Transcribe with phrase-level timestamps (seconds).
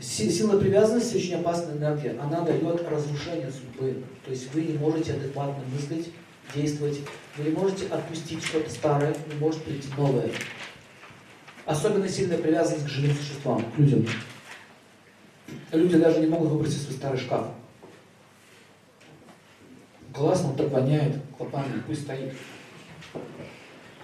[0.00, 2.16] Сила привязанности очень опасная энергия.
[2.20, 4.04] Она дает разрушение судьбы.
[4.24, 6.12] То есть вы не можете адекватно мыслить,
[6.54, 7.00] действовать.
[7.36, 10.30] Вы не можете отпустить что-то старое, не может прийти новое.
[11.66, 14.06] Особенно сильная привязанность к живым существам, к людям.
[15.72, 17.48] Люди даже не могут выбросить свой старый шкаф.
[20.14, 22.34] Классно, он так воняет клапанами, пусть стоит.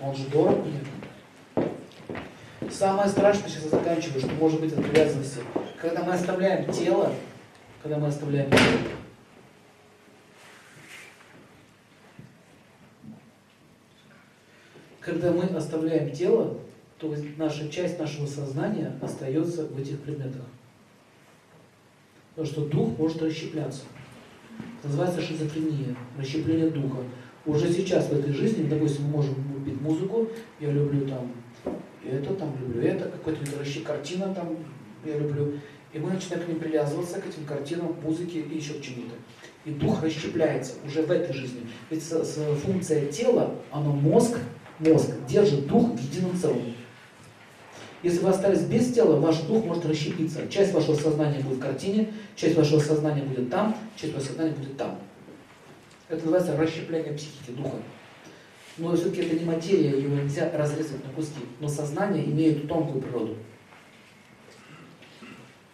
[0.00, 0.80] Он же дорог мне.
[2.70, 5.40] Самое страшное, сейчас я заканчиваю, что может быть от привязанности.
[5.80, 7.14] Когда мы оставляем тело,
[7.82, 8.78] когда мы оставляем тело,
[15.00, 16.58] когда мы оставляем тело,
[16.98, 20.42] то наша часть нашего сознания остается в этих предметах.
[22.34, 23.84] Потому что дух может расщепляться.
[24.78, 26.98] Это называется шизофрения, расщепление духа.
[27.46, 30.28] Уже сейчас в этой жизни, допустим, мы можем любить музыку,
[30.60, 31.32] я люблю там
[32.04, 34.56] это, там люблю это, какой-то вообще картина там
[35.04, 35.54] я люблю.
[35.92, 39.14] И мы начинаем к ним привязываться, к этим картинам, музыке и еще к чему-то.
[39.64, 41.62] И дух расщепляется уже в этой жизни.
[41.90, 44.38] Ведь с, с, функция тела, оно мозг,
[44.78, 46.62] мозг держит дух в едином целом.
[48.02, 50.48] Если вы остались без тела, ваш дух может расщепиться.
[50.48, 54.76] Часть вашего сознания будет в картине, часть вашего сознания будет там, часть вашего сознания будет
[54.76, 54.98] там.
[56.08, 57.76] Это называется расщепление психики, духа.
[58.78, 61.40] Но все-таки это не материя, его нельзя разрезать на куски.
[61.60, 63.36] Но сознание имеет тонкую природу.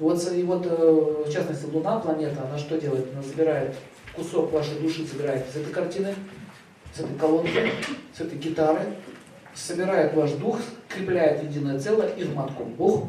[0.00, 3.06] Вот, и вот, э, в частности, Луна, планета, она что делает?
[3.12, 3.76] Она забирает
[4.16, 6.14] кусок вашей души, забирает из этой картины,
[6.94, 7.70] с этой колонки,
[8.16, 8.80] с этой гитары,
[9.54, 12.66] собирает ваш дух, крепляет единое целое и матку.
[12.78, 13.08] Ух!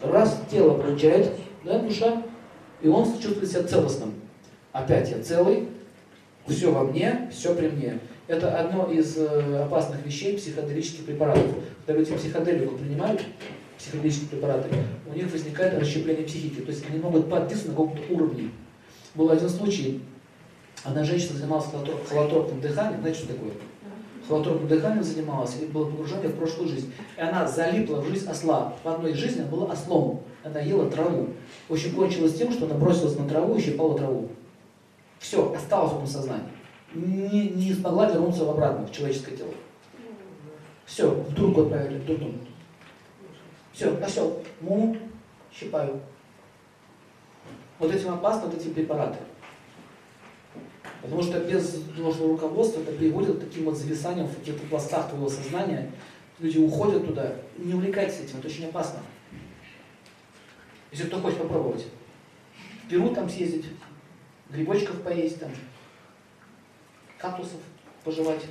[0.00, 1.32] Раз тело получает,
[1.64, 2.22] да, душа,
[2.80, 4.14] и он чувствует себя целостным.
[4.70, 5.68] Опять я целый,
[6.46, 7.98] все во мне, все при мне.
[8.28, 11.46] Это одно из э, опасных вещей психоделических препаратов.
[11.84, 13.22] Когда люди психоделику принимают,
[13.84, 14.68] психоделические препараты,
[15.06, 16.60] у них возникает расщепление психики.
[16.60, 18.50] То есть они могут подписаны на каком-то уровне.
[19.14, 20.02] Был один случай,
[20.82, 21.66] одна женщина занималась
[22.08, 23.50] холотропным дыханием, знаете, что такое?
[24.26, 26.92] Холотропным дыханием занималась, и было погружение в прошлую жизнь.
[27.16, 28.74] И она залипла в жизнь осла.
[28.82, 30.20] В одной жизни она была ослом.
[30.42, 31.28] Она ела траву.
[31.68, 34.28] В общем, кончилось тем, что она бросилась на траву и щипала траву.
[35.18, 36.48] Все, осталось в сознании
[36.94, 39.50] не, не смогла вернуться обратно в человеческое тело.
[40.86, 42.26] Все, в турку отправили, в турку.
[43.74, 44.96] Все, осел, му,
[45.52, 46.00] щипаю.
[47.80, 49.18] Вот этим опасны вот эти препараты.
[51.02, 55.28] Потому что без должного руководства это приводит к таким вот зависаниям в каких-то пластах твоего
[55.28, 55.90] сознания.
[56.38, 57.34] Люди уходят туда.
[57.58, 59.00] Не увлекайтесь этим, это очень опасно.
[60.92, 61.84] Если кто хочет попробовать.
[62.84, 63.66] В Перу там съездить,
[64.50, 65.50] грибочков поесть там,
[67.18, 67.60] кактусов
[68.04, 68.42] пожевать.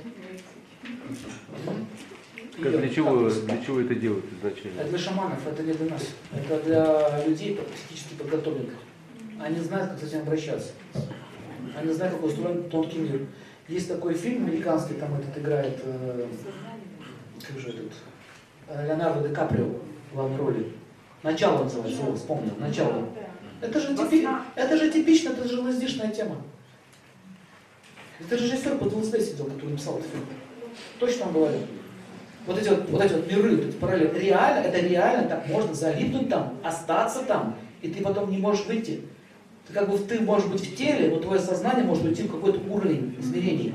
[2.62, 4.80] Как, для, чего, для чего это делают изначально?
[4.80, 6.02] Это для шаманов, это не для нас.
[6.32, 8.74] Это для людей психически подготовленных.
[9.40, 10.72] Они знают, как с этим обращаться.
[11.76, 13.26] Они знают, как устроен тонкий мир.
[13.68, 16.26] Есть такой фильм американский, там этот играет, э,
[17.46, 17.92] как же этот,
[18.68, 19.80] э, Леонардо Ди Каприо
[20.12, 20.72] в главной роли.
[21.22, 23.08] Начало называется, о, вспомнил, начало.
[23.60, 26.36] Это же, типи, это же типично, это же лаздишная тема.
[28.20, 30.24] Это режиссер под ЛСД сидел, который написал этот фильм.
[30.98, 31.60] Точно он говорил.
[32.46, 35.74] Вот эти вот, вот эти вот миры, вот эти параллели, реально, это реально так можно
[35.74, 39.00] залипнуть там, остаться там, и ты потом не можешь выйти.
[39.66, 42.60] Ты как бы ты можешь быть в теле, но твое сознание может уйти в какой-то
[42.70, 43.74] уровень измерений.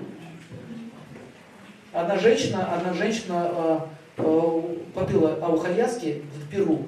[1.92, 3.80] Одна женщина, одна женщина э,
[4.18, 4.62] э,
[4.94, 6.84] попила аухальяски в Перу,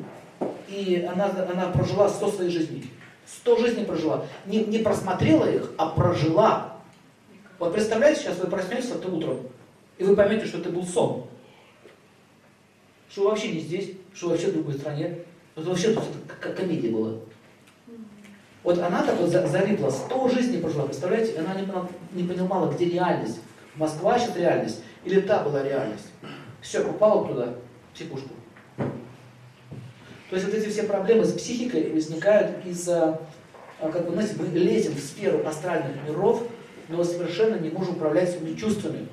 [0.69, 2.91] и она, она прожила 100 своих жизней.
[3.25, 4.25] 100 жизней прожила.
[4.45, 6.75] Не, не просмотрела их, а прожила.
[7.57, 9.39] Вот представляете, сейчас вы проснетесь это утром,
[9.97, 11.25] и вы поймете, что это был сон.
[13.11, 15.19] Что вообще не здесь, что вообще в другой стране.
[15.55, 16.03] Это вообще тут
[16.39, 17.17] как комедия была.
[18.63, 21.37] Вот она так вот залипла, сто жизней прожила, представляете?
[21.37, 21.67] Она не,
[22.21, 23.39] не понимала, где реальность.
[23.75, 26.07] Москва сейчас реальность, или та была реальность.
[26.61, 27.55] Все, попала туда,
[27.91, 28.29] в психушку.
[28.77, 33.19] То есть вот эти все проблемы с психикой возникают из-за,
[33.81, 36.43] а, как бы, знаете, мы лезем в сферу астральных миров,
[36.87, 39.07] но совершенно не можем управлять своими чувствами.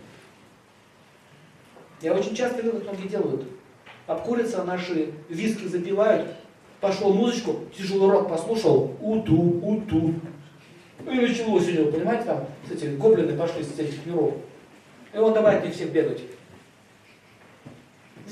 [2.00, 3.57] Я очень часто видел, как многие делают.
[4.08, 6.28] Обкурятся наши виски запивают,
[6.80, 10.14] пошел музычку, тяжелый рок послушал, уту, уту.
[11.06, 14.34] И началось у него, понимаете, там, эти гоблины пошли с этих миров.
[15.12, 16.22] И он давай от них всех бегать.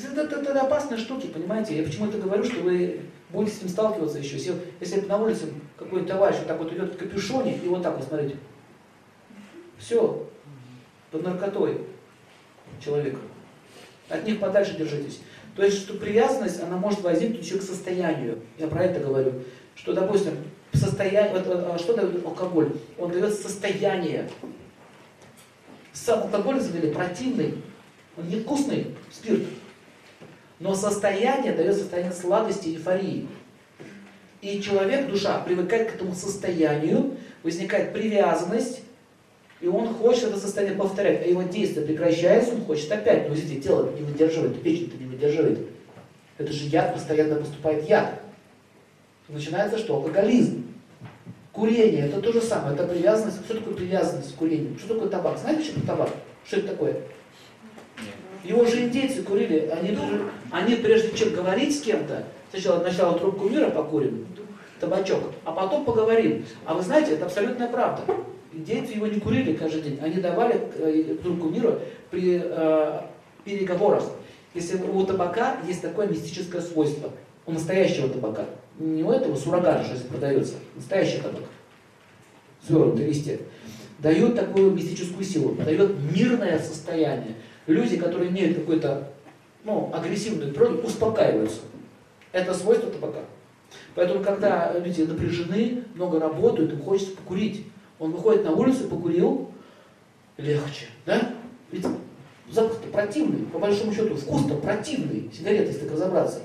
[0.02, 1.76] Это, это, это опасные штуки, понимаете?
[1.76, 4.37] Я почему это говорю, что вы будете с этим сталкиваться еще.
[4.37, 7.96] Если, если на улице какой-то товарищ вот так вот идет в капюшоне, и вот так
[7.96, 8.37] вот, смотрите,
[9.76, 10.26] все,
[11.11, 11.82] под наркотой
[12.82, 13.19] человека.
[14.08, 15.20] От них подальше держитесь.
[15.56, 18.41] То есть, что привязанность, она может возникнуть еще к состоянию.
[18.58, 19.32] Я про это говорю.
[19.75, 20.35] Что, допустим,
[20.75, 22.73] состояние, вот, а что дает алкоголь?
[22.99, 24.29] Он дает состояние.
[25.94, 27.55] Сам алкоголь, на противный,
[28.19, 29.44] он невкусный, спирт.
[30.61, 33.26] Но состояние дает состояние сладости, эйфории.
[34.43, 38.82] И человек, душа, привыкает к этому состоянию, возникает привязанность,
[39.61, 43.29] и он хочет это состояние повторять, а его действие прекращается, он хочет опять.
[43.29, 45.61] Но видите, тело не выдерживает, печень-то не выдерживает.
[46.37, 48.20] Это же яд, постоянно поступает яд.
[49.29, 49.97] Начинается что?
[49.97, 50.64] Алкоголизм.
[51.53, 53.44] Курение, это то же самое, это привязанность.
[53.47, 54.79] Что такое привязанность к курению?
[54.79, 55.38] Что такое табак?
[55.38, 56.11] Знаете, что такое табак?
[56.44, 56.97] Что это такое?
[58.44, 59.99] Его же индейцы курили, они,
[60.50, 64.26] они прежде чем говорить с кем-то, сначала, сначала трубку мира покурим,
[64.79, 66.44] табачок, а потом поговорим.
[66.64, 68.02] А вы знаете, это абсолютная правда.
[68.56, 71.79] Индейцы его не курили каждый день, они давали э, трубку мира
[72.11, 73.00] при э,
[73.44, 74.03] переговорах.
[74.55, 77.11] Если у табака есть такое мистическое свойство,
[77.44, 78.47] у настоящего табака,
[78.79, 81.43] не у этого суррогата, что здесь продается, настоящий табак,
[82.67, 83.38] свернутый листья,
[83.99, 87.35] дает такую мистическую силу, дает мирное состояние.
[87.67, 89.11] Люди, которые имеют какой-то
[89.64, 91.61] ну, агрессивную природу, успокаиваются.
[92.32, 93.20] Это свойство табака.
[93.94, 97.67] Поэтому, когда люди напряжены, много работают, им хочется покурить.
[97.98, 99.50] Он выходит на улицу, покурил,
[100.37, 101.32] легче, да?
[101.70, 101.87] Ведь
[102.50, 106.40] запах-то противный, по большому счету, вкус-то противный, сигарета, если так разобраться.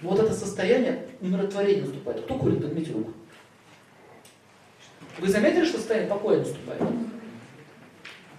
[0.00, 2.22] Но вот это состояние умиротворения наступает.
[2.22, 3.12] Кто курит, поднимите руку.
[5.18, 6.82] Вы заметили, что состояние покоя наступает?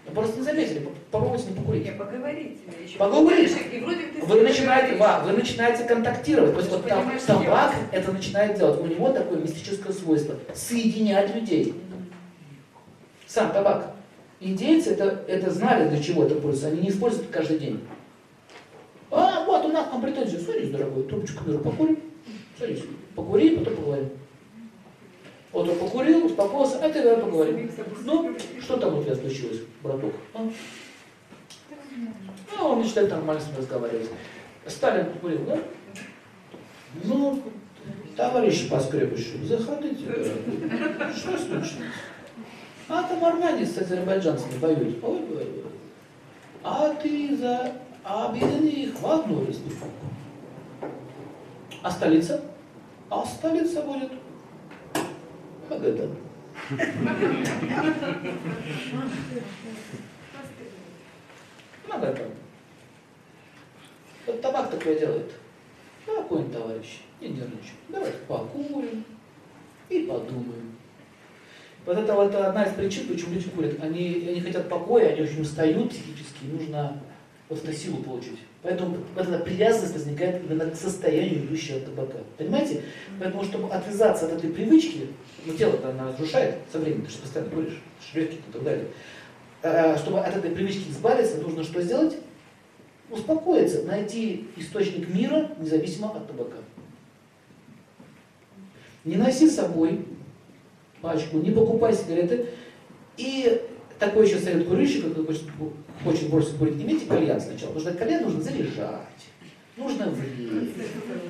[0.08, 1.86] Вы просто не заметили, попробуйте не покурить.
[1.86, 2.58] Не, поговорите.
[2.86, 3.58] Еще Поговорите.
[3.74, 6.54] И вроде вы, начинаете, ва, вы начинаете контактировать.
[6.54, 8.80] То есть вот там, табак это начинает делать.
[8.80, 10.36] У него такое мистическое свойство.
[10.54, 11.74] Соединять людей.
[13.36, 13.92] Сам табак.
[14.40, 16.68] Индейцы это, это знали, для чего это пользуется.
[16.68, 17.82] Они не используют это каждый день.
[19.12, 20.38] А, вот у нас там претензии.
[20.38, 22.00] Садись, дорогой, трубочку миру покурим.
[22.58, 22.84] Садись,
[23.14, 24.10] покури, потом поговорим.
[25.52, 27.70] Вот он покурил, успокоился, а ты давай поговорим.
[28.06, 30.14] Ну, что там у тебя случилось, браток?
[30.34, 30.50] А?
[32.58, 34.10] Ну, он начинает нормально с ним разговаривать.
[34.66, 35.60] Сталин покурил, да?
[37.04, 37.44] Ну,
[38.16, 40.06] товарищ по скрепышу, заходите.
[41.14, 41.76] Что случилось?
[42.88, 45.04] А там армяне с азербайджанцами воюют.
[45.04, 45.64] Ой, ой.
[46.64, 47.74] А ты за...
[48.04, 49.88] А объединили их в одну республику.
[51.82, 52.42] А столица?
[53.10, 54.12] А столица будет
[55.70, 56.16] Магадан.
[61.88, 62.32] Магадан.
[64.28, 65.32] Вот табак такое делает.
[66.04, 67.74] Спокойно, товарищи, не нервничай.
[67.90, 69.04] Давайте покурим
[69.90, 70.78] и подумаем.
[71.86, 73.84] Вот это вот одна из причин, почему люди курят.
[73.84, 77.00] Они, они хотят покоя, они очень устают психически, нужно
[77.48, 78.40] вот эту силу получить.
[78.64, 82.18] Поэтому вот эта привязанность возникает именно к состоянию идущего от табака.
[82.38, 82.82] Понимаете?
[83.20, 85.10] Поэтому, чтобы отвязаться от этой привычки,
[85.46, 87.82] ну тело-то она разрушает со временем, ты же постоянно куришь,
[88.16, 88.88] легкие и так далее.
[89.62, 92.18] А, чтобы от этой привычки избавиться, нужно что сделать?
[93.12, 96.58] Успокоиться, найти источник мира, независимо от табака.
[99.04, 100.04] Не носи с собой
[101.06, 102.48] пачку, не покупай сигареты.
[103.18, 103.62] И
[104.00, 105.44] такой еще совет курильщика, который хочет,
[106.04, 109.22] хочет бросить курить, имейте кальян сначала, потому что кальян нужно заряжать,
[109.78, 110.68] нужно время.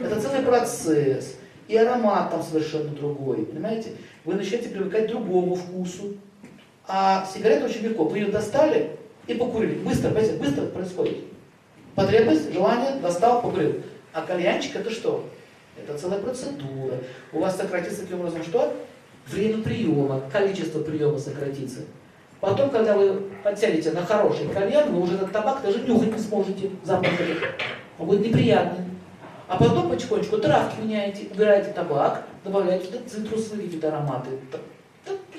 [0.02, 1.36] Это целый процесс.
[1.68, 3.94] И аромат там совершенно другой, понимаете?
[4.24, 6.14] Вы начинаете привыкать к другому вкусу.
[6.88, 8.04] А сигарета очень легко.
[8.04, 8.92] Вы ее достали
[9.26, 9.74] и покурили.
[9.80, 11.18] Быстро, понимаете, быстро происходит.
[11.96, 13.82] Потребность, желание, достал, покурил.
[14.14, 15.28] А кальянчик это что?
[15.76, 17.00] Это целая процедура.
[17.34, 18.72] У вас сократится таким образом что?
[19.28, 21.82] Время приема, количество приема сократится.
[22.40, 26.70] Потом, когда вы подсядете на хороший кальян, вы уже этот табак даже нюхать не сможете,
[26.84, 27.10] запах
[27.98, 28.86] Он будет неприятный.
[29.48, 34.32] А потом потихонечку травки меняете, убираете табак, добавляете цитрусовые какие-то ароматы,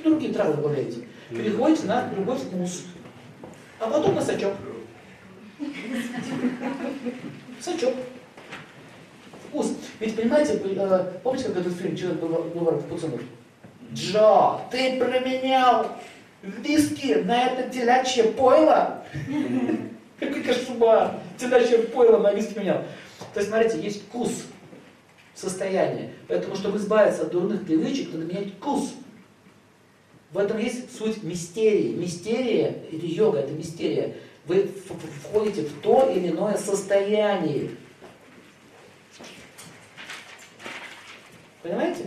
[0.02, 1.06] другие травы добавляете.
[1.30, 2.84] Переходите на другой вкус.
[3.80, 4.54] А потом на сачок.
[7.60, 7.94] Сачок.
[9.48, 9.74] Вкус.
[9.98, 13.20] Ведь понимаете, э, помните, как этот фильм «Человек был пацанов»?
[13.92, 15.96] Джо, ты променял
[16.42, 19.04] виски на это телячье пойло?
[20.18, 21.20] Какой кошмар!
[21.38, 22.84] Телячье пойло на виски менял.
[23.32, 24.44] То есть, смотрите, есть вкус,
[25.34, 26.12] состояние.
[26.28, 28.94] Поэтому, чтобы избавиться от дурных привычек, надо менять вкус.
[30.32, 31.94] В этом есть суть мистерии.
[31.94, 34.16] Мистерия, или йога, это мистерия.
[34.46, 34.70] Вы
[35.22, 37.70] входите в то или иное состояние.
[41.62, 42.06] Понимаете?